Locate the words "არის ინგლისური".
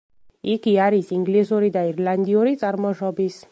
0.85-1.71